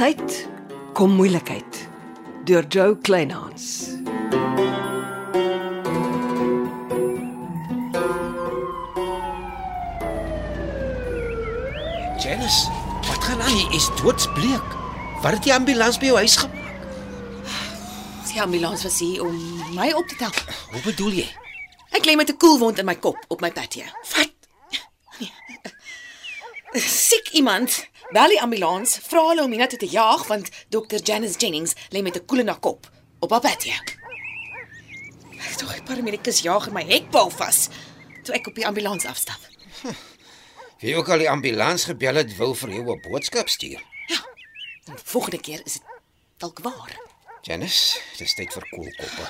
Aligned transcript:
tyd 0.00 0.48
kom 0.96 1.10
moeilikheid 1.12 1.78
deur 2.48 2.64
Joe 2.72 2.94
Kleinhans. 3.04 3.64
Janice, 12.16 12.70
wat 13.04 13.20
gaan 13.24 13.42
aan? 13.42 13.58
Jy 13.58 13.68
is 13.76 13.90
doodsbleek. 14.00 14.72
Wat 15.20 15.36
het 15.36 15.44
die 15.44 15.52
ambulans 15.52 16.00
by 16.00 16.08
jou 16.08 16.16
huis 16.16 16.38
gemaak? 16.40 16.56
Die 18.32 18.40
ambulans 18.40 18.88
was 18.88 18.98
hier 19.04 19.20
om 19.26 19.36
my 19.76 19.92
op 19.92 20.08
te 20.08 20.16
tel. 20.16 20.32
Hoe 20.72 20.84
bedoel 20.88 21.20
jy? 21.20 21.28
Ek 21.92 22.08
lê 22.08 22.16
met 22.16 22.32
'n 22.32 22.40
koelwond 22.40 22.80
in 22.80 22.88
my 22.88 22.96
kop 22.96 23.20
op 23.28 23.40
my 23.44 23.52
patio. 23.52 23.84
Wat? 24.16 24.30
Siek 26.72 27.28
iemand. 27.32 27.88
Bel 28.10 28.28
die 28.28 28.40
ambulans, 28.42 28.98
vra 29.06 29.24
hulle 29.28 29.42
om 29.42 29.50
hiernatoe 29.50 29.78
te 29.78 29.86
jaag 29.90 30.26
want 30.26 30.50
Dr. 30.70 30.98
Janice 31.02 31.38
Jennings 31.38 31.74
lê 31.90 32.02
met 32.02 32.16
'n 32.16 32.24
koel 32.26 32.38
in 32.38 32.48
haar 32.48 32.58
kop 32.58 32.90
op 33.18 33.30
haar. 33.30 33.56
Toe 35.56 35.68
ek 35.74 35.84
paramedikus 35.84 36.40
jaag 36.40 36.66
in 36.66 36.72
my 36.72 36.84
hekpaal 36.84 37.30
vas 37.30 37.68
toe 38.24 38.34
ek 38.34 38.46
op 38.46 38.54
die 38.54 38.66
ambulans 38.66 39.04
afstap. 39.04 39.40
Wie 40.80 40.96
ook 40.96 41.08
al 41.08 41.18
die 41.18 41.30
ambulans 41.30 41.84
gebel 41.84 42.14
het, 42.14 42.36
wil 42.36 42.54
vir 42.54 42.70
jou 42.70 42.96
'n 42.96 43.00
boodskap 43.00 43.48
stuur. 43.48 43.82
En 44.86 44.98
volgende 45.04 45.40
keer 45.40 45.60
is 45.64 45.72
dit 45.72 45.82
dalk 46.36 46.58
waar. 46.58 47.00
Janice, 47.42 48.00
dis 48.16 48.34
tyd 48.34 48.52
vir 48.52 48.68
koelkoppe. 48.70 49.28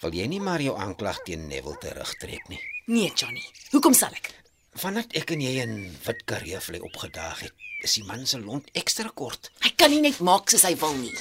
Wil 0.00 0.12
jy 0.12 0.26
nie 0.26 0.40
maar 0.40 0.60
jou 0.60 0.78
aanklag 0.78 1.22
teen 1.22 1.46
Neville 1.46 1.78
terugtrek 1.78 2.48
nie? 2.48 2.60
Nee, 2.86 3.12
Johnny. 3.14 3.44
Hoekom 3.70 3.94
sal 3.94 4.10
ek? 4.10 4.41
Vandat 4.72 5.12
ek 5.18 5.34
en 5.34 5.42
jy 5.44 5.58
in 5.60 5.74
wit 6.06 6.22
kareevlei 6.24 6.78
opgedaag 6.80 7.42
het, 7.44 7.64
is 7.84 7.98
die 7.98 8.06
man 8.08 8.22
se 8.26 8.38
lont 8.40 8.70
ekstra 8.78 9.10
kort. 9.12 9.50
Hy 9.60 9.74
kan 9.76 9.92
nie 9.92 10.00
net 10.00 10.22
maak 10.24 10.48
soos 10.48 10.64
hy 10.64 10.72
wil 10.80 10.94
nie. 10.96 11.12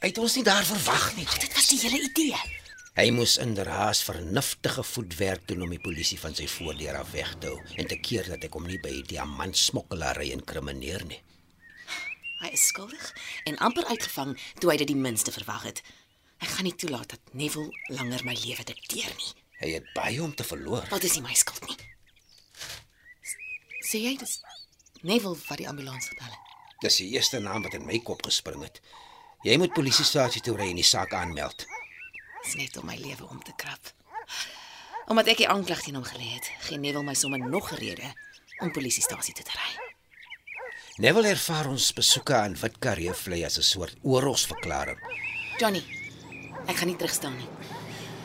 Hy 0.00 0.08
het 0.08 0.20
ons 0.22 0.36
nie 0.38 0.44
daar 0.46 0.64
verwag 0.64 1.10
nie. 1.18 1.26
Dit 1.42 1.52
was 1.52 1.68
die 1.68 1.80
hele 1.82 2.00
idee. 2.06 2.40
Hy 2.96 3.04
moes 3.12 3.36
inderhaas 3.42 4.00
vernuftige 4.06 4.84
voetwerk 4.86 5.44
doen 5.50 5.66
om 5.66 5.76
die 5.76 5.82
polisie 5.82 6.16
van 6.22 6.32
sy 6.38 6.48
voordeur 6.48 7.02
af 7.02 7.12
weg 7.12 7.34
te 7.42 7.52
hou 7.52 7.60
en 7.76 7.88
te 7.90 8.00
keer 8.00 8.32
dat 8.32 8.48
ek 8.48 8.56
hom 8.56 8.68
nie 8.70 8.80
by 8.80 8.94
diamantsmokkelary 9.10 10.30
inkrimineer 10.38 11.04
nie. 11.10 11.20
Hy 12.40 12.52
is 12.54 12.68
skuldig 12.70 13.12
en 13.50 13.60
amper 13.60 13.90
uitgevang 13.92 14.38
toe 14.62 14.72
hy 14.72 14.80
dit 14.80 14.94
die 14.94 15.00
minste 15.04 15.34
verwag 15.36 15.68
het. 15.68 15.84
Ek 16.40 16.48
gaan 16.54 16.70
nie 16.70 16.76
toelaat 16.80 17.16
dat 17.16 17.34
Neville 17.36 17.72
langer 17.92 18.24
my 18.24 18.36
lewe 18.40 18.64
dikteer 18.72 19.12
nie. 19.12 19.34
Hy 19.60 19.70
het 19.76 19.92
baie 19.94 20.22
om 20.22 20.34
te 20.34 20.44
verloor. 20.44 20.86
Wat 20.90 21.02
is 21.02 21.14
nie 21.14 21.22
my 21.22 21.34
skuld 21.34 21.66
nie. 21.68 21.76
Sê 23.84 24.00
jy 24.02 24.16
dis 24.18 24.40
Neville 25.04 25.36
wat 25.48 25.60
die 25.60 25.68
ambulans 25.68 26.08
gebel 26.08 26.30
het? 26.32 26.52
Dis 26.80 26.96
die 26.96 27.10
eerste 27.14 27.38
naam 27.40 27.62
wat 27.62 27.74
in 27.76 27.86
my 27.86 27.98
kop 28.02 28.24
gespring 28.24 28.62
het. 28.64 28.80
Jy 29.44 29.58
moet 29.60 29.74
polisiestasie 29.76 30.40
toe 30.42 30.56
ry 30.56 30.70
en 30.72 30.80
die 30.80 30.86
saak 30.88 31.12
aanmeld. 31.12 31.66
Dis 32.44 32.56
net 32.60 32.76
om 32.80 32.88
my 32.88 32.96
lewe 32.96 33.28
om 33.28 33.42
te 33.44 33.52
krap. 33.56 33.92
Omdat 35.12 35.34
ek 35.34 35.42
die 35.42 35.48
aanklag 35.52 35.82
teen 35.84 35.98
hom 35.98 36.06
gelê 36.08 36.30
het, 36.38 36.48
gee 36.64 36.80
Neville 36.80 37.04
my 37.04 37.14
sommer 37.14 37.38
nog 37.38 37.72
'n 37.72 37.76
rede 37.76 38.14
om 38.60 38.72
polisiestasie 38.72 39.34
toe 39.34 39.44
te 39.44 39.52
ry. 39.52 39.70
Neville 40.96 41.28
ervaar 41.28 41.66
ons 41.66 41.92
besoeke 41.92 42.34
aan 42.34 42.56
Wit 42.60 42.78
Kareevlei 42.78 43.44
as 43.44 43.58
'n 43.58 43.62
soort 43.62 43.96
oorlogsverklaring. 44.02 44.98
Johnny, 45.58 45.82
ek 46.66 46.76
gaan 46.76 46.88
nie 46.88 46.96
terugstaan 46.96 47.36
nie. 47.36 47.48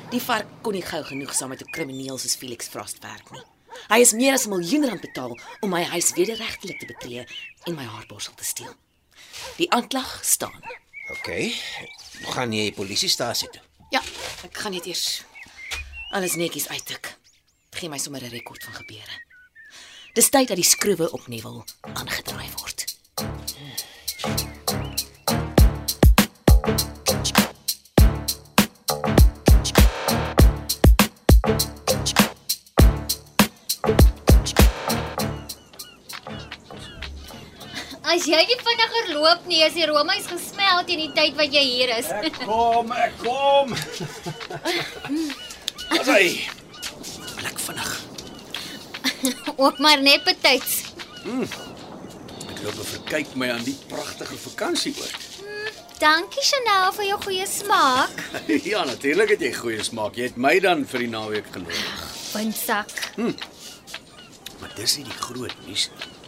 Die 0.09 0.21
vark 0.21 0.47
kon 0.65 0.73
nie 0.73 0.81
gou 0.81 1.03
genoeg 1.05 1.35
saam 1.37 1.51
met 1.53 1.61
'n 1.61 1.69
krimineel 1.69 2.17
soos 2.17 2.35
Felix 2.35 2.67
Frost 2.67 2.97
werk 3.01 3.31
nie. 3.31 3.45
Hy 3.89 3.99
is 3.99 4.13
meer 4.13 4.33
as 4.33 4.45
'n 4.45 4.49
miljoen 4.49 4.85
rand 4.85 5.01
betaal 5.01 5.37
om 5.61 5.69
my 5.69 5.83
huis 5.83 6.11
wederregtelik 6.13 6.79
te 6.79 6.85
betree 6.85 7.27
en 7.63 7.75
my 7.75 7.83
haarborsel 7.83 8.33
te 8.33 8.43
steel. 8.43 8.73
Die 9.57 9.71
aanklag 9.71 10.19
staan. 10.25 10.61
OK. 11.09 11.53
Gaan 12.33 12.53
jy 12.53 12.73
polisiestasie 12.73 13.49
toe? 13.49 13.61
Ja, 13.89 14.01
ek 14.43 14.57
gaan 14.57 14.71
net 14.71 14.85
eers 14.85 15.23
alles 16.09 16.35
netjies 16.35 16.67
uittik. 16.67 17.17
Gee 17.69 17.89
my 17.89 17.97
sommer 17.97 18.23
'n 18.23 18.29
rekord 18.29 18.63
van 18.63 18.73
gebeure. 18.73 19.15
Dis 20.13 20.29
tyd 20.29 20.47
dat 20.47 20.57
die 20.57 20.65
skroewe 20.65 21.11
op 21.11 21.27
Neville 21.27 21.63
aangedraai 21.81 22.49
word. 22.57 22.98
Jy 38.29 38.41
nie 38.49 38.57
vinniger 38.61 39.09
loop 39.15 39.47
nie, 39.49 39.61
is 39.65 39.75
die 39.77 39.87
roomys 39.89 40.27
gesmelt 40.29 40.89
teen 40.89 41.01
die 41.05 41.13
tyd 41.15 41.37
wat 41.39 41.53
jy 41.53 41.63
hier 41.65 41.93
is. 41.97 42.09
Ek 42.19 42.41
kom, 42.43 42.91
ek 42.93 43.15
kom. 43.23 43.73
Hy? 46.09 46.23
Blik 47.39 47.63
vinnig. 47.65 47.95
Ook 49.55 49.81
maar 49.83 50.01
net 50.03 50.23
betyds. 50.27 50.77
Ek 51.23 52.61
loop 52.63 52.77
en 52.77 52.91
verkyk 52.93 53.33
my 53.39 53.51
aan 53.55 53.65
die 53.67 53.77
pragtige 53.89 54.37
vakansieoord. 54.45 55.25
Dankie 55.99 56.43
Chanel 56.47 56.93
vir 56.95 57.09
jou 57.09 57.17
goeie 57.25 57.47
smaak. 57.49 58.21
ja, 58.71 58.85
natuurlik 58.87 59.33
het 59.35 59.41
jy 59.43 59.51
goeie 59.57 59.83
smaak. 59.83 60.15
Jy 60.15 60.29
het 60.29 60.37
my 60.39 60.53
dan 60.63 60.85
vir 60.87 61.03
die 61.03 61.11
naweek 61.11 61.49
genooi. 61.51 61.81
Windsak. 62.31 62.93
Maar 63.17 64.77
dis 64.77 64.95
nie 64.99 65.09
die 65.09 65.19
groot 65.19 65.67
nuus 65.67 65.89
nie. 65.97 66.18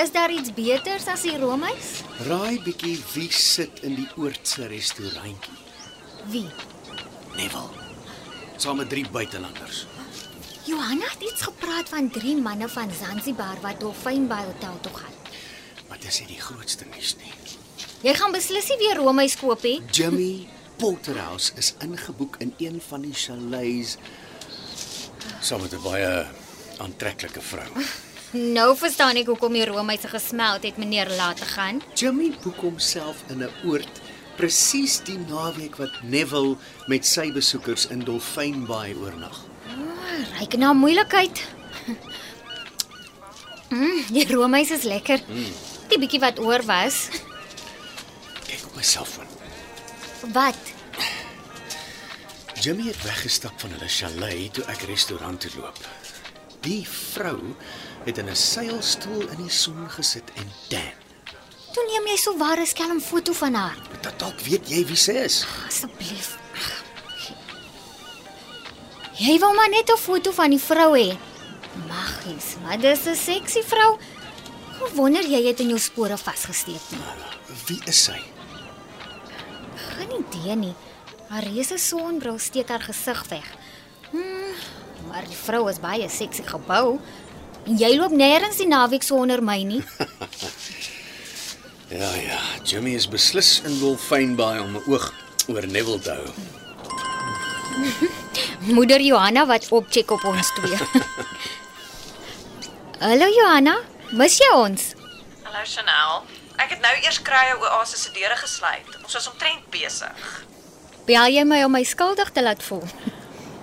Is 0.00 0.12
daar 0.12 0.32
iets 0.32 0.48
beters 0.56 1.04
as 1.12 1.26
die 1.26 1.34
roomys? 1.36 1.88
Raai 2.24 2.56
bietjie 2.64 2.94
wie 3.12 3.28
sit 3.36 3.82
in 3.84 3.98
die 3.98 4.06
oordse 4.16 4.64
restaurantjie? 4.70 5.58
Wie? 6.32 6.46
Neville. 7.36 7.68
Saam 8.56 8.80
met 8.80 8.88
drie 8.88 9.04
buitelanders. 9.12 9.82
Johanna 10.64 11.04
het 11.04 11.28
iets 11.28 11.42
gepraat 11.42 11.92
van 11.92 12.10
drie 12.10 12.36
manne 12.36 12.68
van 12.68 12.88
Zanzibar 12.96 13.60
wat 13.60 13.80
Dolphin 13.80 14.26
Bay 14.26 14.44
Hotel 14.44 14.80
toe 14.80 14.96
gaan. 15.02 15.20
Maar 15.88 16.00
dis 16.00 16.22
nie 16.22 16.32
die 16.32 16.40
grootste 16.40 16.88
nuus 16.94 17.16
nie. 17.20 17.36
Jy 18.00 18.16
gaan 18.16 18.32
beslis 18.32 18.72
nie 18.72 18.80
weer 18.86 19.04
roomys 19.04 19.36
koop 19.36 19.68
nie. 19.68 19.82
Jimmy 19.90 20.48
Porterhouse 20.80 21.52
is 21.60 21.74
ingeboek 21.84 22.40
in 22.40 22.54
een 22.56 22.80
van 22.88 23.04
die 23.04 23.16
chalets 23.26 23.98
saam 25.40 25.60
met 25.60 25.76
'n 25.76 25.82
baie 25.84 26.26
aantreklike 26.78 27.40
vrou. 27.40 27.68
Nou 28.30 28.76
verstaan 28.78 29.18
ek 29.18 29.26
hoekom 29.26 29.56
die 29.58 29.64
roomys 29.66 30.04
gesmelt 30.06 30.62
het 30.62 30.76
meneer 30.78 31.08
laat 31.18 31.40
te 31.42 31.46
gaan. 31.50 31.80
Jimmy 31.98 32.30
boek 32.44 32.60
homself 32.62 33.24
in 33.26 33.42
'n 33.42 33.50
oord 33.66 34.00
presies 34.36 35.00
die 35.02 35.18
naweek 35.18 35.76
wat 35.76 35.90
Neville 36.02 36.56
met 36.86 37.06
sy 37.06 37.32
besoekers 37.32 37.86
in 37.86 38.04
Dolphin 38.04 38.66
Bay 38.66 38.94
oornag. 38.94 39.40
Ryk 40.38 40.56
na 40.56 40.72
moeilikheid. 40.72 41.42
Mm, 43.70 44.02
die 44.10 44.26
roomys 44.26 44.70
is 44.70 44.82
lekker. 44.82 45.20
Die 45.88 45.98
bietjie 45.98 46.18
wat 46.20 46.40
oor 46.42 46.62
was. 46.66 47.08
Kyk 48.48 48.64
op 48.66 48.74
my 48.74 48.82
selfoon. 48.82 49.26
Wat? 50.34 50.58
Jimmy 52.60 52.88
het 52.88 53.02
weggestap 53.02 53.60
van 53.60 53.70
hulle 53.70 53.88
chalet 53.88 54.50
toe 54.54 54.64
ek 54.64 54.82
restaurant 54.90 55.40
toe 55.40 55.50
loop. 55.60 55.78
Die 56.66 56.82
vrou 56.88 57.54
het 58.04 58.18
in 58.18 58.28
'n 58.28 58.36
seilstoel 58.36 59.28
in 59.28 59.36
die 59.36 59.50
son 59.50 59.90
gesit 59.90 60.32
en 60.34 60.48
tan. 60.68 60.92
Toe 61.72 61.84
neem 61.86 62.06
jy 62.06 62.16
so 62.16 62.36
ware 62.36 62.66
skelm 62.66 63.00
foto 63.00 63.32
van 63.32 63.54
haar. 63.54 63.76
Dat 64.02 64.18
dalk 64.18 64.40
weet 64.40 64.68
jy 64.68 64.86
wie 64.86 64.96
sy 64.96 65.12
is. 65.12 65.46
Asseblief. 65.66 66.38
Jy 69.20 69.38
wou 69.38 69.54
maar 69.54 69.68
net 69.68 69.90
'n 69.90 69.96
foto 69.96 70.32
van 70.32 70.50
die 70.50 70.58
vrou 70.58 70.96
hê. 70.98 71.18
Maggies, 71.88 72.56
maar 72.62 72.78
dis 72.78 73.06
'n 73.06 73.14
seksie 73.14 73.62
vrou. 73.62 73.98
Hoe 74.78 74.90
wonder 74.94 75.22
jy 75.22 75.46
het 75.46 75.60
in 75.60 75.68
jou 75.68 75.78
spore 75.78 76.18
vasgesteek 76.18 76.80
nie? 76.90 77.00
Wie 77.66 77.80
is 77.84 78.04
sy? 78.04 78.20
Geen 79.74 80.24
idee 80.24 80.56
nie. 80.56 80.74
Haar 81.28 81.42
reuse 81.42 81.78
sonbril 81.78 82.38
steek 82.38 82.68
haar 82.68 82.80
gesig 82.80 83.28
weg. 83.28 83.44
Hmm, 84.10 84.54
maar 85.08 85.26
die 85.26 85.36
vrou 85.36 85.68
is 85.70 85.80
baie 85.80 86.08
seksie 86.08 86.46
gebou. 86.46 86.98
En 87.66 87.76
jy 87.78 87.94
loop 87.96 88.12
nêrens 88.16 88.56
die 88.60 88.68
naweek 88.68 89.02
sonder 89.06 89.42
my 89.42 89.62
nie. 89.62 89.82
Ja 91.90 92.06
ja, 92.14 92.36
Jimmy 92.62 92.92
is 92.94 93.08
beslis 93.10 93.62
in 93.66 93.80
Dolphin 93.80 94.36
Bay 94.38 94.60
om 94.62 94.76
'n 94.78 94.82
oog 94.86 95.08
oor 95.50 95.66
Neville 95.66 95.98
te 95.98 96.12
hou. 96.14 96.28
Moeder 98.76 99.00
Johanna 99.02 99.42
wat 99.46 99.66
opcheck 99.74 100.10
op 100.10 100.24
ons 100.24 100.52
twee. 100.54 100.78
Hallo 103.02 103.26
Johanna, 103.26 103.74
mis 104.12 104.38
jy 104.38 104.52
ons? 104.54 104.94
Hallo 105.42 105.64
Chanel. 105.66 106.22
Ek 106.62 106.76
het 106.76 106.80
nou 106.80 106.94
eers 107.02 107.18
krye 107.26 107.58
oasis 107.58 108.02
se 108.06 108.12
deure 108.14 108.36
gesluit. 108.36 108.94
Ons 109.02 109.18
was 109.18 109.26
omtrent 109.32 109.66
besig. 109.74 110.46
Bel 111.10 111.26
jy 111.34 111.42
my 111.44 111.64
om 111.64 111.72
my 111.74 111.82
skuldig 111.82 112.30
te 112.30 112.42
laat 112.42 112.62
voel? 112.62 112.86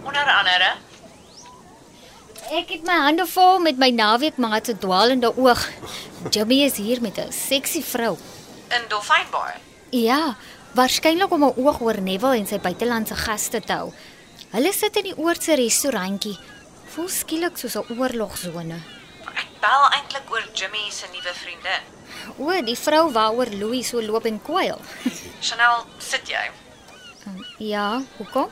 Onder 0.04 0.28
andere, 0.36 0.74
Ek 2.48 2.70
het 2.72 2.84
my 2.88 2.96
hande 3.04 3.26
vol 3.28 3.58
met 3.60 3.76
my 3.76 3.90
naweekmaat 3.92 4.70
se 4.70 4.74
dwaalende 4.80 5.34
oog. 5.36 5.60
Jimmy 6.32 6.62
is 6.64 6.78
hier 6.80 7.02
met 7.02 7.18
'n 7.20 7.32
seksie 7.32 7.84
vrou. 7.84 8.16
In 8.72 8.84
Dolfynbaai. 8.88 9.54
Ja, 9.92 10.36
waarskynlik 10.72 11.32
om 11.32 11.44
'n 11.44 11.58
oog 11.58 11.82
oor 11.82 12.02
Neville 12.02 12.38
en 12.38 12.48
sy 12.48 12.60
buitelandse 12.60 13.16
gaste 13.16 13.60
te 13.60 13.74
hou. 13.74 13.92
Hulle 14.52 14.74
sit 14.74 14.96
in 14.96 15.04
die 15.04 15.18
oordse 15.18 15.56
restaurantjie. 15.56 16.38
Voel 16.86 17.10
skielik 17.10 17.58
soos 17.58 17.76
'n 17.76 18.00
oorlogsone. 18.00 18.80
Ek 19.36 19.50
bel 19.60 19.84
eintlik 19.92 20.32
oor 20.32 20.48
Jimmy 20.54 20.90
se 20.90 21.06
nuwe 21.12 21.34
vriendin. 21.34 21.84
O, 22.38 22.66
die 22.66 22.78
vrou 22.78 23.12
waaroor 23.12 23.50
Louis 23.60 23.88
so 23.88 24.02
loop 24.02 24.26
en 24.26 24.42
kwyl. 24.42 24.80
Chanel, 25.42 25.86
sit 25.98 26.28
jy? 26.28 26.52
Ja, 27.58 28.02
hoekom? 28.18 28.50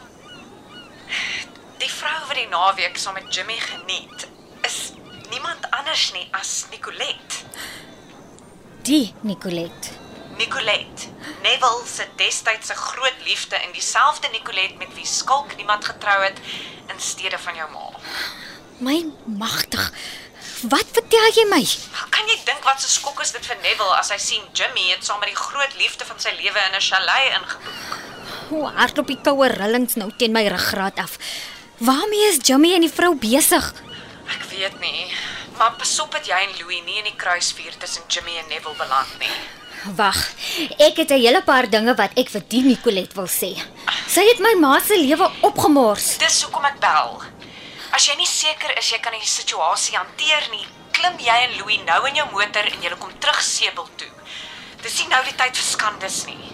Die 1.77 1.91
vrou 1.91 2.19
wat 2.27 2.37
die 2.39 2.47
naweek 2.47 2.97
saam 2.97 3.17
met 3.17 3.33
Jimmy 3.35 3.57
geniet, 3.59 4.27
is 4.63 4.93
niemand 5.29 5.65
anders 5.75 6.11
nie 6.15 6.27
as 6.31 6.65
Nicolette. 6.71 7.43
Die 8.87 9.13
Nicolette. 9.21 9.89
Nicolette, 10.37 11.09
Neville 11.43 11.87
se 11.87 12.07
destydse 12.19 12.75
groot 12.75 13.23
liefde 13.25 13.55
en 13.55 13.71
dieselfde 13.71 14.27
Nicolette 14.31 14.77
met 14.77 14.93
wie 14.95 15.05
Skalk 15.05 15.55
niemand 15.55 15.85
getrou 15.85 16.17
het 16.23 16.39
in 16.91 16.99
steede 16.99 17.39
van 17.39 17.55
jou 17.55 17.67
ma. 17.71 17.89
My 18.77 19.05
magtig. 19.25 19.91
Wat 20.71 20.87
vertel 20.91 21.27
jy 21.35 21.45
my? 21.51 21.61
Kan 22.11 22.27
jy 22.31 22.37
dink 22.47 22.63
wat 22.63 22.79
'n 22.83 22.91
skok 22.97 23.19
is 23.21 23.31
dit 23.31 23.45
vir 23.45 23.57
Neville 23.63 23.95
as 23.99 24.09
hy 24.11 24.17
sien 24.17 24.43
Jimmy 24.53 24.91
het 24.91 25.05
saam 25.05 25.19
met 25.19 25.29
die 25.29 25.43
groot 25.47 25.75
liefde 25.77 26.05
van 26.05 26.19
sy 26.19 26.31
lewe 26.39 26.59
in 26.67 26.75
'n 26.75 26.81
chalet 26.81 27.35
ingeboek? 27.39 27.99
Hoe 28.49 28.71
hardloop 28.75 29.07
die 29.07 29.21
koue 29.21 29.47
rillings 29.47 29.95
nou 29.95 30.11
teen 30.17 30.31
my 30.31 30.47
ruggraat 30.47 30.99
af. 30.99 31.17
Waarmee 31.77 32.27
is 32.31 32.39
Jimmy 32.41 32.73
en 32.73 32.85
die 32.85 32.91
vrou 32.91 33.15
besig? 33.19 33.65
Ek 34.31 34.43
weet 34.49 34.79
nie, 34.79 35.09
maar 35.57 35.75
pas 35.75 35.91
op 35.99 36.13
dat 36.15 36.27
jy 36.27 36.37
en 36.47 36.53
Louis 36.59 36.81
nie 36.85 36.97
in 37.01 37.09
die 37.09 37.17
kruisvuur 37.19 37.75
tussen 37.81 38.07
Jimmy 38.07 38.37
en 38.39 38.47
Neville 38.47 38.77
beland 38.79 39.19
nie. 39.19 39.33
Wag, 39.97 40.17
ek 40.79 40.97
het 40.97 41.11
'n 41.11 41.19
hele 41.19 41.41
paar 41.43 41.69
dinge 41.69 41.93
wat 41.95 42.15
ek 42.17 42.29
vir 42.29 42.43
die 42.47 42.61
Nicolette 42.61 43.15
wil 43.15 43.27
sê. 43.27 43.51
Sy 44.07 44.23
het 44.23 44.39
my 44.39 44.53
ma 44.55 44.79
se 44.79 44.97
lewe 44.97 45.29
opgemors. 45.41 46.17
Dis 46.17 46.41
hoekom 46.43 46.65
ek 46.65 46.79
bel. 46.79 47.21
As 47.91 48.07
jy 48.07 48.15
nie 48.15 48.27
seker 48.27 48.77
is 48.77 48.89
jy 48.89 48.99
kan 48.99 49.13
die 49.13 49.27
situasie 49.27 49.97
hanteer 49.97 50.47
nie, 50.51 50.65
klim 50.91 51.19
jy 51.19 51.37
en 51.43 51.57
Louis 51.59 51.79
nou 51.85 52.07
in 52.07 52.15
jou 52.15 52.27
motor 52.31 52.63
en 52.63 52.81
julle 52.81 52.97
kom 52.97 53.11
terug 53.19 53.41
Sebel 53.41 53.87
toe. 53.95 54.11
Dis 54.81 54.99
nie 54.99 55.07
nou 55.09 55.23
die 55.23 55.35
tyd 55.35 55.55
vir 55.55 55.63
skandes 55.65 56.25
nie. 56.25 56.51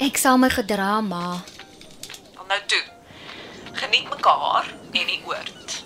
Ek 0.00 0.16
sal 0.18 0.38
my 0.38 0.50
gedra, 0.50 1.00
ma. 1.00 1.42
Dan 2.36 2.46
nou 2.48 2.60
toe. 2.66 2.93
Geniet 3.74 4.08
mekaar 4.10 4.68
en 4.92 5.08
die 5.10 5.20
oord. 5.26 5.80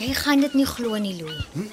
Jy 0.00 0.14
gaan 0.18 0.40
dit 0.42 0.54
nie 0.58 0.66
glo 0.66 0.96
nie, 1.00 1.14
Louis. 1.20 1.68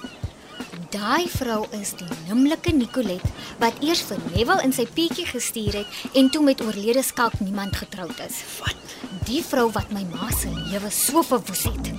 Daai 0.91 1.29
vrou 1.31 1.63
is 1.77 1.93
die 1.95 2.07
nimmerlike 2.27 2.73
Nicolette 2.75 3.29
wat 3.61 3.79
eers 3.83 4.01
vir 4.09 4.19
Neville 4.33 4.65
in 4.65 4.73
sy 4.75 4.83
pietjie 4.91 5.25
gestuur 5.29 5.81
het 5.81 6.17
en 6.19 6.27
toe 6.33 6.43
met 6.43 6.63
oorlede 6.65 7.03
skalk 7.05 7.39
niemand 7.39 7.79
getroud 7.79 8.19
is. 8.27 8.41
Wat? 8.59 8.97
Die 9.27 9.39
vrou 9.45 9.69
wat 9.71 9.93
my 9.95 10.03
ma 10.11 10.27
se 10.35 10.51
lewe 10.51 10.91
so 10.91 11.23
verwoes 11.23 11.63
het. 11.69 11.93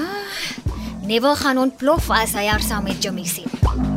Ah, 0.00 0.40
Neville 1.04 1.36
gaan 1.36 1.60
ontplof 1.68 2.08
as 2.16 2.32
hy 2.38 2.48
haar 2.48 2.64
saam 2.64 2.88
met 2.88 3.02
Jimmy 3.04 3.28
sien. 3.28 3.93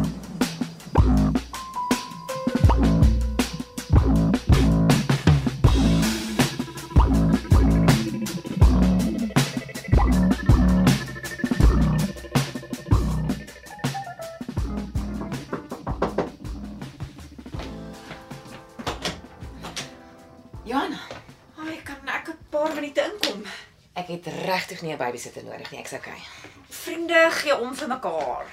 Regtig 24.77 24.81
nie 24.81 24.93
'n 24.93 24.97
babysitter 24.97 25.43
nodig 25.43 25.71
nie, 25.71 25.79
ek's 25.79 25.93
okay. 25.93 26.21
Vriende 26.69 27.29
gee 27.31 27.55
om 27.55 27.75
vir 27.75 27.87
mekaar. 27.87 28.45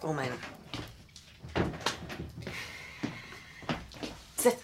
Kom 0.00 0.18
in. 0.18 0.32
Sit. 4.36 4.56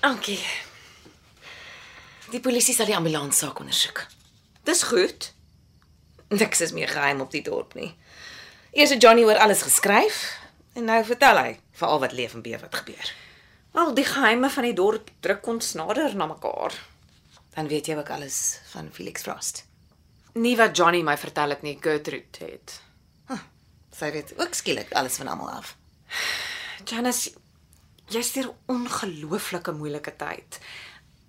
Dankie. 0.00 0.44
Die 2.30 2.40
polisie 2.40 2.74
sal 2.74 2.86
die 2.86 2.96
ambulans 2.96 3.38
saak 3.38 3.58
ondersoek. 3.58 4.06
Dis 4.64 4.82
goed. 4.82 5.32
Niks 6.28 6.60
is 6.60 6.72
meer 6.72 6.88
geheim 6.88 7.20
op 7.20 7.30
die 7.30 7.42
dorp 7.42 7.74
nie. 7.74 7.96
Eers 8.72 8.90
het 8.90 9.02
Johnny 9.02 9.22
oor 9.22 9.38
alles 9.38 9.62
geskryf 9.62 10.38
en 10.74 10.84
nou 10.84 11.04
vertel 11.04 11.36
hy 11.36 11.60
vir 11.72 11.88
al 11.88 12.00
wat 12.00 12.12
leef 12.12 12.34
en 12.34 12.42
bewe 12.42 12.58
wat 12.58 12.74
gebeur. 12.74 13.25
Al 13.76 13.92
die 13.96 14.04
geheime 14.08 14.48
van 14.50 14.64
die 14.64 14.74
dorp 14.76 15.10
druk 15.20 15.46
ons 15.52 15.74
nader 15.76 16.14
na 16.16 16.26
mekaar. 16.30 16.74
Dan 17.56 17.68
weet 17.68 17.86
jy 17.90 17.96
ook 17.98 18.10
alles 18.10 18.58
van 18.72 18.88
Felix 18.92 19.22
Frost. 19.26 19.64
Nie 20.36 20.56
wat 20.56 20.76
Johnny 20.76 21.02
my 21.04 21.16
vertel 21.20 21.52
het 21.54 21.62
nie, 21.64 21.76
Gertrude 21.80 22.44
het. 22.44 22.80
Sy 23.96 24.10
weet 24.12 24.34
ook 24.36 24.52
skielik 24.54 24.90
alles 24.92 25.16
van 25.16 25.28
almal 25.32 25.48
af. 25.56 25.70
Janice, 26.84 27.30
jy's 28.12 28.32
deur 28.32 28.48
'n 28.52 28.56
ongelooflike 28.66 29.72
moeilike 29.72 30.12
tyd. 30.16 30.58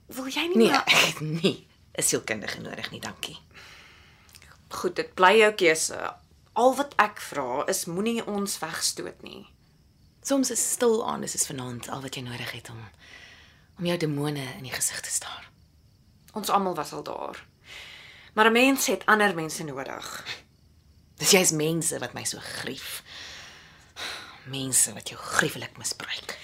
Wil 0.07 0.27
jy 0.27 0.47
nie 0.47 0.57
Nee, 0.57 0.71
maar 0.71 0.83
ek 0.87 1.05
het 1.05 1.19
nie 1.21 1.67
'n 1.97 2.01
sielkundige 2.03 2.61
nodig 2.61 2.91
nie, 2.91 2.99
dankie. 2.99 3.37
goed, 4.69 4.95
dit 4.95 5.13
bly 5.13 5.37
jou 5.39 5.53
keuse. 5.53 6.13
Al 6.53 6.75
wat 6.75 6.93
ek 6.97 7.21
vra 7.21 7.63
is 7.67 7.85
moenie 7.85 8.25
ons 8.25 8.59
wegstoot 8.59 9.21
nie. 9.23 9.47
Soms 10.27 10.49
is 10.51 10.71
stil 10.71 11.07
aan, 11.07 11.21
dis 11.23 11.35
is 11.35 11.45
vanaand 11.47 11.85
al 11.87 12.01
wat 12.03 12.17
jy 12.17 12.21
nodig 12.25 12.49
het 12.51 12.67
om 12.73 12.81
om 13.77 13.85
jou 13.85 13.95
demone 14.01 14.41
in 14.57 14.65
die 14.65 14.73
gesig 14.73 14.99
te 15.05 15.11
staar. 15.13 15.45
Ons 16.35 16.49
almal 16.49 16.75
was 16.75 16.91
al 16.97 17.03
daar. 17.05 17.37
Maar 18.33 18.49
'n 18.49 18.51
mens 18.51 18.87
het 18.87 19.05
ander 19.05 19.35
mense 19.35 19.63
nodig. 19.63 20.25
Dis 21.15 21.31
jy's 21.31 21.51
mense 21.51 21.99
wat 21.99 22.13
my 22.13 22.23
so 22.23 22.39
grief. 22.41 23.03
Mense 24.45 24.93
wat 24.93 25.09
jou 25.09 25.19
gruwelik 25.19 25.77
misbruik. 25.77 26.37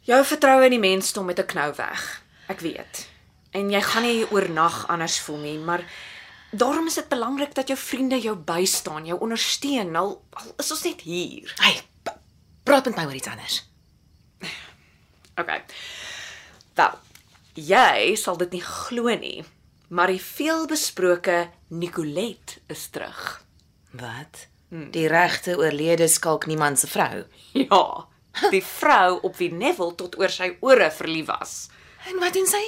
Jou 0.00 0.24
vertroue 0.24 0.64
in 0.64 0.70
die 0.70 0.88
mensdom 0.90 1.24
met 1.24 1.38
'n 1.38 1.46
knou 1.46 1.74
weg. 1.74 2.22
Ek 2.48 2.60
weet. 2.60 3.08
En 3.50 3.70
jy 3.70 3.82
gaan 3.82 4.02
nie 4.02 4.30
oornag 4.30 4.88
anders 4.88 5.20
voel 5.20 5.38
nie, 5.38 5.58
maar 5.58 5.84
daarom 6.50 6.86
is 6.86 6.94
dit 6.94 7.08
belangrik 7.08 7.54
dat 7.54 7.68
jou 7.68 7.78
vriende 7.78 8.20
jou 8.20 8.36
bystaan, 8.36 9.06
jou 9.06 9.20
ondersteun. 9.20 9.96
Al, 9.96 10.24
al 10.30 10.54
is 10.56 10.70
ons 10.70 10.82
net 10.82 11.00
hier. 11.00 11.52
Hey, 11.56 11.82
praat 12.64 12.84
met 12.90 12.96
my 12.96 13.04
oor 13.08 13.14
iets 13.18 13.28
anders. 13.30 13.60
Okay. 15.36 15.64
Wel, 16.78 16.98
jy 17.58 18.14
sal 18.18 18.36
dit 18.38 18.52
nie 18.54 18.62
glo 18.62 19.10
nie, 19.18 19.44
maar 19.90 20.10
die 20.12 20.20
veelbesproke 20.22 21.48
Nicolette 21.74 22.60
is 22.70 22.86
terug. 22.94 23.42
Wat? 23.98 24.46
Die 24.94 25.06
regte 25.10 25.56
oorlede 25.58 26.08
skalk 26.10 26.46
niemand 26.50 26.78
se 26.82 26.86
vrou. 26.90 27.24
Ja, 27.54 28.06
die 28.50 28.62
vrou 28.66 29.20
op 29.22 29.36
wie 29.38 29.52
Neville 29.54 29.94
tot 29.94 30.16
oor 30.18 30.30
sy 30.30 30.56
ore 30.60 30.88
verlief 30.90 31.26
was. 31.30 31.68
En 32.10 32.18
wat 32.22 32.34
doen 32.34 32.46
sy? 32.50 32.62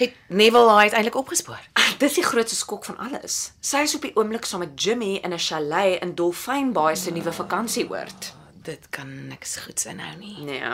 Het 0.00 0.14
Neville 0.28 0.68
haar 0.68 0.88
uiteindelik 0.90 1.14
opgespoor? 1.16 1.60
Ah, 1.78 1.92
Dis 1.98 2.14
die 2.18 2.24
grootste 2.26 2.56
skok 2.58 2.84
van 2.84 2.98
alles. 3.00 3.52
Sy 3.64 3.84
is 3.86 3.94
op 3.96 4.02
die 4.02 4.12
oomblik 4.18 4.44
saam 4.44 4.60
met 4.66 4.74
Jimmy 4.82 5.14
in 5.24 5.32
'n 5.32 5.38
chalet 5.38 6.02
in 6.02 6.14
Dolfynbaai 6.14 6.96
se 6.96 7.10
nuwe 7.10 7.32
vakansieoord. 7.32 8.32
Dit 8.66 8.88
kan 8.90 9.10
niks 9.28 9.56
goeds 9.62 9.86
inhou 9.86 10.16
nie. 10.18 10.34
Nee. 10.42 10.72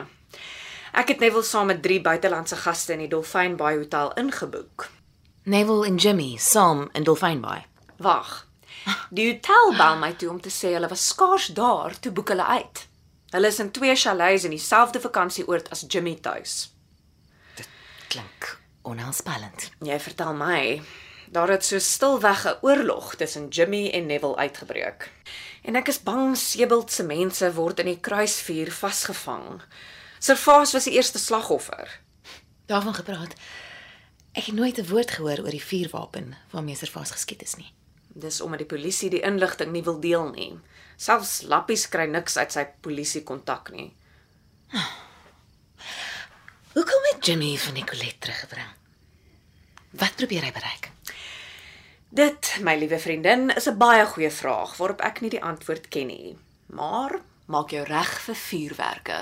Ek 0.96 1.10
het 1.12 1.20
Neville 1.20 1.44
saam 1.44 1.68
met 1.68 1.82
drie 1.84 2.00
buitelandse 2.00 2.56
gaste 2.56 2.94
in 2.94 3.02
die 3.04 3.10
Dolfynbaai 3.12 3.76
hotel 3.82 4.12
ingeboek. 4.20 4.86
Neville 5.44 5.86
en 5.86 5.96
Jimmy 6.00 6.36
saam 6.40 6.88
in 6.96 7.04
Dolfynbaai. 7.04 7.64
Wag. 7.96 8.46
Die 9.10 9.28
hotel 9.28 9.76
bel 9.76 10.00
my 10.00 10.12
toe 10.16 10.30
om 10.32 10.40
te 10.40 10.50
sê 10.50 10.72
hulle 10.72 10.88
was 10.88 11.04
skaars 11.12 11.50
daar 11.56 11.92
toe 12.00 12.12
boek 12.12 12.32
hulle 12.32 12.46
uit. 12.46 12.86
Hulle 13.32 13.52
is 13.52 13.60
in 13.60 13.70
twee 13.76 13.94
chalets 13.96 14.44
in 14.48 14.56
dieselfde 14.56 15.00
vakansieoord 15.00 15.70
as 15.70 15.84
Jimmy 15.88 16.16
tuis. 16.20 16.72
Klink 18.08 18.56
onheilspellend. 18.82 19.70
Jy 19.84 20.00
vertel 20.00 20.34
my, 20.36 20.82
daar 21.32 21.52
het 21.54 21.64
so 21.64 21.78
stilweg 21.78 22.44
'n 22.46 22.58
oorlog 22.60 23.14
tussen 23.14 23.48
Jimmy 23.48 23.90
en 23.90 24.06
Neville 24.06 24.36
uitgebreek. 24.36 25.10
En 25.62 25.78
ek 25.78 25.88
is 25.92 26.00
bang 26.02 26.36
Sebald 26.38 26.90
se 26.90 27.04
mense 27.06 27.52
word 27.54 27.82
in 27.82 27.92
die 27.92 28.00
kruisvuur 28.00 28.72
vasgevang. 28.74 29.62
Servaas 30.18 30.72
was 30.74 30.88
die 30.88 30.96
eerste 30.96 31.18
slagoffer. 31.18 32.00
Daarvan 32.66 32.94
gepraat. 32.94 33.34
Ek 34.32 34.48
het 34.48 34.54
nooit 34.54 34.78
'n 34.78 34.88
woord 34.88 35.10
gehoor 35.10 35.38
oor 35.44 35.50
die 35.50 35.64
vuurwapen 35.64 36.36
waarmee 36.50 36.76
Servaas 36.76 37.10
geskiet 37.10 37.42
is 37.42 37.56
nie. 37.56 37.72
Dis 38.08 38.40
omdat 38.40 38.58
die 38.58 38.68
polisie 38.76 39.10
die 39.10 39.20
inligting 39.20 39.72
nie 39.72 39.82
wil 39.82 40.00
deel 40.00 40.30
nie. 40.30 40.60
Selfs 40.96 41.42
Lappies 41.42 41.88
kry 41.88 42.06
niks 42.06 42.36
uit 42.36 42.52
sy 42.52 42.66
polisie 42.80 43.22
kontak 43.22 43.70
nie. 43.70 43.92
Jimmy 47.22 47.58
van 47.58 47.74
Nicolet 47.74 48.20
teruggebring. 48.20 48.66
Wat 49.90 50.16
probeer 50.16 50.42
hy 50.42 50.52
bereik? 50.52 50.90
Dit, 52.12 52.58
my 52.60 52.74
liewe 52.76 52.98
vriendin, 53.00 53.48
is 53.56 53.68
'n 53.68 53.78
baie 53.80 54.04
goeie 54.06 54.30
vraag 54.30 54.76
waarop 54.76 55.00
ek 55.00 55.20
nie 55.20 55.30
die 55.30 55.42
antwoord 55.42 55.88
ken 55.88 56.06
nie. 56.06 56.36
Maar 56.66 57.20
maak 57.46 57.70
jou 57.70 57.84
reg 57.84 58.20
vir 58.20 58.34
vuurwerke. 58.34 59.18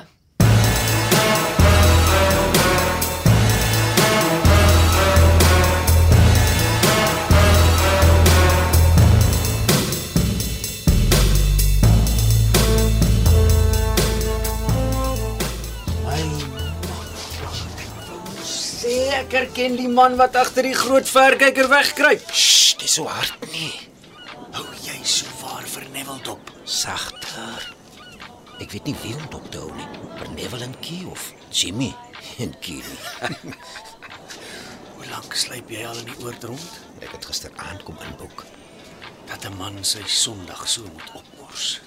Ek 19.21 19.33
herken 19.33 19.77
die 19.77 19.89
man 19.89 20.17
wat 20.17 20.35
agter 20.37 20.63
die 20.63 20.75
groot 20.75 21.09
verkyker 21.09 21.69
wegkruip. 21.69 22.27
Dis 22.27 22.60
so 22.91 23.07
hard 23.07 23.45
nie. 23.53 23.71
Hou 24.51 24.65
jy 24.83 24.97
so 25.07 25.29
waar 25.45 25.67
vir 25.71 25.85
Neville 25.95 26.23
dop? 26.27 26.51
Sagter. 26.67 27.69
Ek 28.59 28.73
weet 28.75 28.89
nie 28.91 28.97
wie 29.05 29.13
om 29.15 29.29
dop 29.31 29.47
te 29.55 29.61
hou 29.63 29.71
nie. 29.77 29.87
Per 30.19 30.31
Neville 30.35 30.67
en 30.67 30.75
Key 30.83 31.05
of 31.07 31.29
Jimmy 31.55 31.93
en 32.43 32.57
Key. 32.65 32.83
Hoe 34.97 35.07
lank 35.13 35.39
sluip 35.39 35.71
jy 35.71 35.85
al 35.87 36.03
in 36.03 36.11
die 36.11 36.19
oord 36.25 36.49
rond? 36.51 36.81
Ek 36.99 37.15
het 37.15 37.31
gisteraand 37.31 37.87
kom 37.87 38.01
inboek. 38.09 38.43
Dat 39.31 39.47
'n 39.47 39.55
man 39.61 39.79
sy 39.87 40.03
Sondag 40.11 40.67
so 40.67 40.83
moet 40.91 41.15
opmors. 41.23 41.79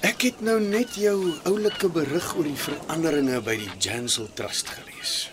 Ek 0.00 0.22
het 0.30 0.40
nou 0.40 0.56
net 0.64 0.96
jou 0.96 1.34
oulike 1.44 1.92
berig 1.92 2.32
oor 2.36 2.48
die 2.48 2.62
veranderinge 2.64 3.42
by 3.44 3.58
die 3.60 3.72
Jansel 3.76 4.32
Trust 4.32 4.72
gelees. 4.72 5.28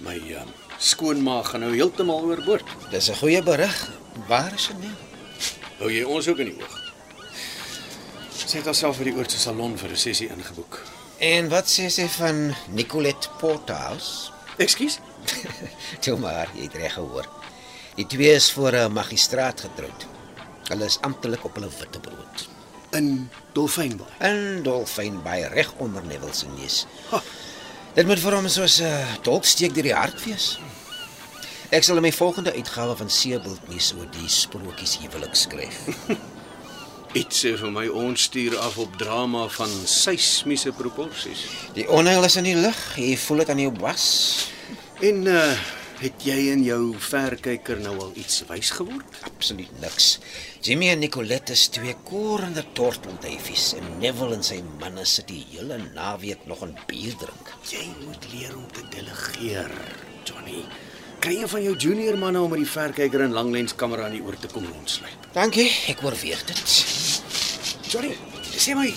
My 0.00 0.16
um, 0.40 0.48
skoonma 0.78 1.42
gaan 1.42 1.60
nou 1.60 1.72
heeltemal 1.74 2.24
oorboord. 2.24 2.68
Dis 2.90 3.08
'n 3.10 3.14
goeie 3.14 3.42
berig. 3.42 3.90
Waar 4.26 4.52
is 4.54 4.66
dit 4.66 4.80
nie? 4.80 4.94
Hou 5.78 5.90
jy 5.90 6.04
ons 6.04 6.28
ook 6.28 6.38
in 6.38 6.46
die 6.46 6.56
oog? 6.62 6.92
Sy 8.46 8.56
het 8.56 8.64
haarself 8.64 8.96
vir 8.96 9.04
die 9.04 9.14
oordse 9.14 9.38
salon 9.38 9.78
vir 9.78 9.90
'n 9.90 9.96
sessie 9.96 10.28
ingeboek. 10.28 10.80
En 11.18 11.48
wat 11.48 11.66
sê 11.66 11.88
sy 11.88 12.08
van 12.08 12.54
Nicolette 12.68 13.28
Porthouse? 13.38 14.30
Ekskuus? 14.56 14.98
Toe 16.02 16.16
maar, 16.18 16.48
jy 16.54 16.62
het 16.62 16.74
reg 16.74 16.92
gehoor. 16.92 17.28
Die 17.96 18.06
twee 18.06 18.34
is 18.34 18.52
voor 18.52 18.72
'n 18.72 18.92
magistraat 18.92 19.60
getroud. 19.60 20.06
Hulle 20.68 20.84
is 20.84 20.98
amptelik 21.00 21.44
op 21.44 21.54
hulle 21.54 21.68
witbrood. 21.78 22.48
In 22.90 23.30
Dolfynbaai. 23.52 24.08
In 24.20 25.22
by 25.22 25.46
reg 25.52 25.72
onder 25.76 26.04
Neville 26.04 26.34
se 26.34 26.46
neus. 26.58 26.86
Dit 27.96 28.04
moet 28.04 28.20
vir 28.20 28.34
hom 28.36 28.44
soos 28.52 28.74
'n 28.84 28.84
uh, 28.84 29.12
dolksteek 29.24 29.72
deur 29.72 29.86
die 29.88 29.94
hart 29.96 30.18
wees. 30.26 30.58
Ek 31.72 31.80
sal 31.82 31.96
in 31.96 32.04
my 32.04 32.12
volgende 32.12 32.52
uitgawe 32.52 32.96
van 32.96 33.08
Seebult 33.10 33.68
nuus 33.72 33.94
oor 33.96 34.10
die 34.12 34.28
sprokies 34.28 34.98
huwelik 35.00 35.32
skryf. 35.34 35.78
Iets 37.20 37.40
sê 37.40 37.54
vir 37.56 37.72
my 37.72 37.86
ons 37.88 38.26
stuur 38.28 38.58
af 38.60 38.76
op 38.76 38.98
drama 39.00 39.46
van 39.48 39.72
seismiese 39.88 40.74
proporsies. 40.76 41.46
Die 41.72 41.88
onheil 41.88 42.28
is 42.28 42.36
in 42.36 42.44
die 42.44 42.58
lug. 42.60 42.76
Jy 43.00 43.16
voel 43.16 43.40
dit 43.42 43.54
aan 43.54 43.64
jou 43.64 43.72
bas. 43.80 44.04
En 45.00 45.24
uh 45.32 45.56
het 46.00 46.24
jy 46.26 46.36
in 46.52 46.62
jou 46.66 46.80
verkyker 47.00 47.78
nou 47.80 47.94
al 48.04 48.12
iets 48.20 48.42
wys 48.50 48.70
geword? 48.76 49.18
Absoluut 49.28 49.72
niks. 49.80 50.08
Jimmy 50.64 50.90
en 50.92 51.00
Nicolette 51.00 51.54
is 51.56 51.66
twee 51.72 51.94
korende 52.06 52.64
tortelduifies 52.76 53.70
en 53.78 53.86
Neville 54.02 54.36
en 54.36 54.44
sy 54.44 54.58
manne 54.80 55.06
sit 55.08 55.28
die 55.30 55.44
hele 55.52 55.78
naweek 55.94 56.46
nog 56.46 56.64
'n 56.66 56.76
bier 56.86 57.16
drink. 57.22 57.52
Jy 57.70 57.86
moet 58.04 58.28
leer 58.32 58.56
om 58.56 58.66
te 58.72 58.82
delegeer, 58.90 59.72
Johnny. 60.24 60.64
Kry 61.20 61.40
een 61.42 61.48
van 61.48 61.62
jou 61.62 61.76
junior 61.76 62.18
manne 62.18 62.40
om 62.40 62.50
met 62.50 62.58
die 62.58 62.70
verkyker 62.70 63.20
en 63.20 63.32
langlenskamera 63.32 64.06
in 64.06 64.12
die 64.12 64.22
oor 64.22 64.36
te 64.38 64.48
kom 64.48 64.66
rondsluip. 64.66 65.32
Dankie, 65.32 65.70
ek 65.88 66.02
oorweeg 66.02 66.44
dit. 66.44 66.64
Johnny, 67.88 68.16
sê 68.52 68.74
my 68.74 68.92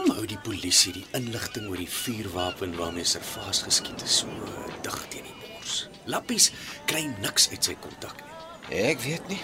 Kom 0.00 0.14
hou 0.16 0.22
die 0.24 0.38
polisie 0.40 0.94
die 0.96 1.02
inligting 1.12 1.66
oor 1.68 1.76
die 1.76 1.90
vuurwapen 1.92 2.70
waarmee 2.78 3.04
Servaas 3.04 3.58
geskiet 3.66 4.00
is 4.06 4.14
so 4.22 4.46
dig 4.80 4.96
teen 5.12 5.26
die 5.28 5.34
bors. 5.42 5.74
Lappies 6.08 6.46
kry 6.88 7.02
niks 7.20 7.50
uit 7.52 7.68
sy 7.68 7.74
kontak 7.84 8.22
nie. 8.24 8.78
Ek 8.86 9.04
weet 9.04 9.28
nie. 9.28 9.40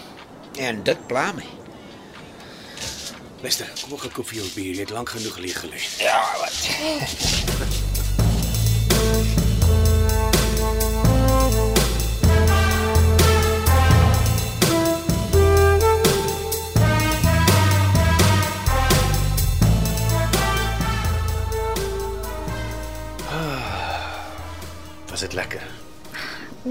En 0.65 0.81
dit 0.89 1.03
pla 1.11 1.27
my. 1.37 1.45
Luister, 3.45 3.69
kom 3.83 4.01
ek 4.01 4.17
koop 4.17 4.33
vir 4.33 4.41
jou 4.41 4.47
'n 4.49 4.55
bier. 4.57 4.73
Jy 4.81 4.87
het 4.89 4.97
lank 4.97 5.13
genoeg 5.13 5.37
geleë 5.37 5.61
gelê. 5.61 5.83
Ja, 6.01 6.25
wat? 6.41 7.93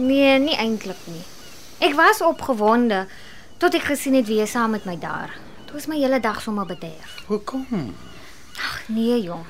Nee, 0.05 0.39
nie 0.39 0.55
eintlik 0.55 1.01
nie. 1.09 1.23
Ek 1.85 1.95
was 1.97 2.21
opgewonde 2.21 3.05
tot 3.57 3.75
ek 3.77 3.87
gesien 3.89 4.15
het 4.17 4.27
wie 4.29 4.41
is 4.43 4.53
saam 4.53 4.75
met 4.75 4.85
my 4.85 4.97
daar. 5.01 5.33
Dit 5.65 5.73
was 5.73 5.87
my 5.89 5.97
hele 5.97 6.19
dag 6.21 6.41
sommer 6.43 6.67
bederf. 6.69 7.21
Hoekom? 7.27 7.95
Ag 8.55 8.81
nee, 8.87 9.17
jong. 9.23 9.45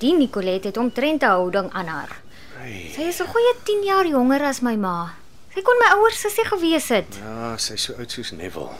Die 0.00 0.14
Nicolette 0.16 0.70
het 0.70 0.76
omtrent 0.76 1.22
'n 1.22 1.26
houding 1.26 1.72
aan 1.72 1.86
haar. 1.86 2.20
Hey. 2.56 2.92
Sy 2.94 3.02
is 3.08 3.20
'n 3.20 3.26
goeie 3.26 3.54
10 3.64 3.82
jaar 3.84 4.06
jonger 4.06 4.42
as 4.42 4.60
my 4.60 4.76
ma. 4.76 5.14
Sy 5.54 5.62
kon 5.62 5.78
my 5.78 5.90
ouers 5.96 6.20
sussie 6.20 6.44
gewees 6.44 6.88
het. 6.88 7.18
Ja, 7.18 7.56
sy's 7.56 7.82
so 7.82 7.94
oud 7.98 8.10
soos 8.10 8.30
Neville. 8.30 8.70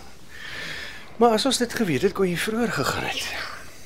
Maar 1.16 1.30
as 1.30 1.46
ons 1.46 1.58
dit 1.58 1.72
geweet 1.74 2.02
het, 2.02 2.12
kon 2.12 2.28
jy 2.28 2.36
vroeër 2.36 2.72
gegaan 2.72 3.04
het. 3.04 3.26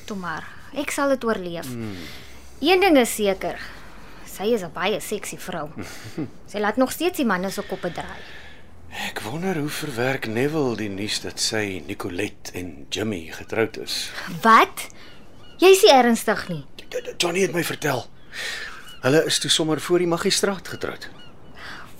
Toe 0.04 0.16
maar, 0.16 0.44
ek 0.74 0.90
sal 0.90 1.08
dit 1.08 1.24
oorleef. 1.24 1.68
Mm. 1.68 1.96
Een 2.60 2.80
ding 2.80 2.98
is 2.98 3.14
seker. 3.14 3.58
Sy 4.34 4.50
is 4.50 4.64
'n 4.66 4.72
baie 4.74 5.00
seksie 5.00 5.38
vrou. 5.38 5.68
Sy 6.50 6.58
laat 6.58 6.76
nog 6.76 6.90
steeds 6.92 7.16
die 7.22 7.26
manne 7.26 7.50
se 7.50 7.62
koppe 7.62 7.92
draai. 7.92 8.22
Ek 9.08 9.20
wonder 9.22 9.58
hoe 9.58 9.70
verwerk 9.70 10.26
Neville 10.26 10.76
die 10.76 10.88
nuus 10.88 11.20
dat 11.22 11.40
sy 11.42 11.82
Nicolette 11.86 12.52
en 12.54 12.86
Jimmy 12.90 13.26
getroud 13.30 13.78
is. 13.82 14.10
Wat? 14.42 14.86
Jy's 15.58 15.82
nie 15.82 15.92
ernstig 15.92 16.48
nie. 16.48 16.64
Johnny 17.18 17.42
het 17.42 17.54
my 17.54 17.64
vertel. 17.66 18.06
Hulle 19.02 19.24
is 19.26 19.38
toe 19.38 19.50
sommer 19.50 19.80
voor 19.80 19.98
die 19.98 20.10
magistraat 20.10 20.68
getroud. 20.68 21.08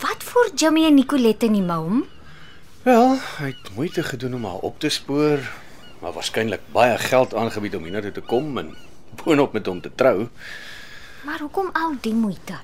Wat 0.02 0.22
voor 0.22 0.50
Jimmy 0.54 0.86
en 0.86 0.94
Nicolette 0.94 1.46
in 1.46 1.58
die 1.58 1.66
moum? 1.66 2.04
Wel, 2.82 3.18
hy 3.38 3.50
het 3.50 3.74
moeite 3.74 4.02
gedoen 4.02 4.34
om 4.34 4.44
haar 4.44 4.62
op 4.70 4.78
te 4.78 4.88
spoor, 4.88 5.42
maar 6.00 6.14
waarskynlik 6.14 6.62
baie 6.72 6.98
geld 6.98 7.34
aangebied 7.34 7.74
om 7.74 7.86
hiernatoe 7.86 8.12
te 8.12 8.20
kom 8.20 8.58
en 8.58 8.74
boonop 9.22 9.52
met 9.52 9.66
hom 9.66 9.80
te 9.80 9.90
trou. 9.94 10.28
Maar 11.24 11.38
hoekom 11.38 11.68
al 11.72 11.94
die 12.00 12.14
moeite? 12.14 12.54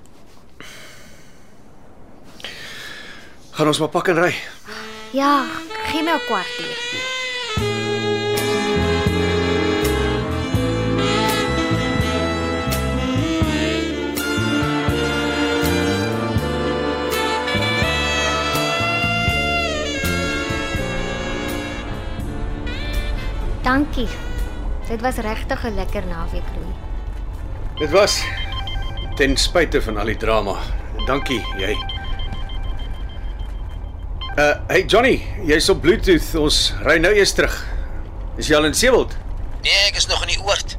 Gaan 3.50 3.66
ons 3.66 3.78
maar 3.78 3.88
pak 3.88 4.08
en 4.08 4.20
ry. 4.22 4.34
Ja, 5.12 5.46
gee 5.90 6.02
my 6.02 6.12
'n 6.12 6.20
kwartier. 6.26 6.76
Dankie. 23.62 24.08
Dit 24.88 25.00
was 25.00 25.16
regtig 25.16 25.64
'n 25.64 25.74
lekker 25.74 26.06
naweek, 26.06 26.48
Louis. 26.54 26.76
Dit 27.78 27.90
was 27.90 28.24
ten 29.20 29.36
spyte 29.36 29.82
van 29.84 29.98
al 30.00 30.08
die 30.08 30.16
drama. 30.16 30.54
Dankie, 31.04 31.42
jy. 31.60 31.74
Uh, 34.40 34.54
hey 34.70 34.86
Johnny, 34.88 35.18
jy's 35.44 35.66
op 35.68 35.82
Bluetooth. 35.84 36.30
Ons 36.40 36.60
ry 36.86 36.96
nou 37.02 37.10
eers 37.12 37.34
terug. 37.36 37.52
Is 38.40 38.48
jy 38.48 38.56
al 38.56 38.70
in 38.70 38.76
Seewild? 38.78 39.12
Nee, 39.60 39.82
ek 39.90 39.98
is 40.00 40.08
nog 40.08 40.22
in 40.24 40.32
die 40.32 40.40
oord. 40.40 40.72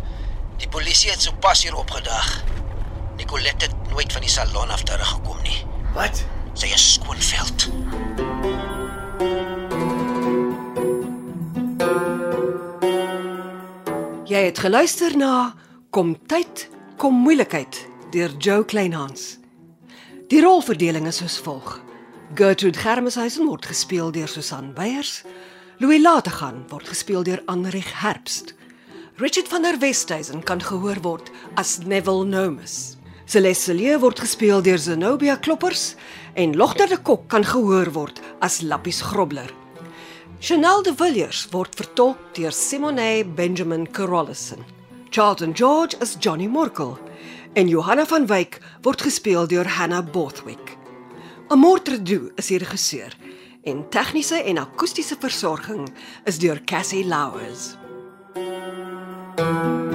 Die 0.57 0.69
polisie 0.73 1.11
het 1.13 1.21
sopas 1.21 1.61
hier 1.67 1.77
opgedag. 1.77 2.31
Nicolette 3.19 3.69
het 3.69 3.91
nooit 3.93 4.09
van 4.09 4.25
die 4.25 4.33
salon 4.33 4.73
af 4.73 4.87
teruggekom 4.89 5.37
nie. 5.45 5.61
Wat? 5.93 6.23
Sy 6.57 6.71
is 6.73 6.87
skoonveld. 6.95 7.67
Jy 14.31 14.43
het 14.49 14.65
geluister 14.65 15.13
na 15.19 15.53
Kom 15.93 16.15
tyd, 16.25 16.69
kom 16.97 17.21
moeilikheid 17.21 17.90
deur 18.11 18.31
Joe 18.37 18.65
Kleinhans. 18.65 19.37
Die 20.27 20.41
rolverdeling 20.43 21.07
is 21.07 21.21
soos 21.21 21.37
volg: 21.39 21.79
Gertrude 22.35 22.79
Germeshuisen 22.79 23.47
word 23.47 23.65
gespeel 23.65 24.11
deur 24.11 24.27
Susan 24.27 24.73
Beyers, 24.75 25.21
Louis 25.79 26.01
Lategan 26.01 26.65
word 26.69 26.89
gespeel 26.91 27.23
deur 27.23 27.41
Anrich 27.45 28.01
Herbst. 28.01 28.53
Richard 29.15 29.47
van 29.47 29.63
der 29.63 29.79
Westhuizen 29.79 30.43
kan 30.43 30.59
gehoor 30.59 30.99
word 31.03 31.31
as 31.55 31.79
Neville 31.85 32.25
Nomus. 32.25 32.97
Celeste 33.25 33.73
Lee 33.73 33.99
word 33.99 34.19
gespeel 34.19 34.61
deur 34.61 34.79
Zenobia 34.79 35.37
Kloppers 35.37 35.95
en 36.33 36.55
Logter 36.55 36.89
de 36.89 36.97
Kok 36.97 37.29
kan 37.31 37.45
gehoor 37.47 37.93
word 37.95 38.19
as 38.39 38.61
Lappies 38.61 39.01
Grobler. 39.01 39.53
Chanel 40.39 40.83
de 40.83 40.91
Villiers 40.95 41.47
word 41.51 41.75
vertolk 41.79 42.35
deur 42.35 42.51
Simone 42.51 43.23
Benjamin 43.35 43.87
Carolison. 43.91 44.65
Charlton 45.11 45.53
George 45.53 45.95
is 46.01 46.17
Johnny 46.19 46.47
Morkel 46.47 46.97
en 47.53 47.67
Johanna 47.67 48.05
van 48.05 48.27
Wyk 48.27 48.59
word 48.81 49.01
gespeel 49.01 49.47
deur 49.47 49.67
Hannah 49.67 50.05
Bothwick. 50.11 50.77
Amortredu 51.47 52.31
is 52.35 52.47
die 52.47 52.61
regisseur 52.63 53.15
en 53.67 53.83
tegniese 53.89 54.39
en 54.43 54.63
akoestiese 54.63 55.19
versorging 55.19 55.89
is 56.25 56.39
deur 56.39 56.63
Cassie 56.65 57.05
Louws. 57.05 57.75
thank 59.35 59.85
you 59.85 59.90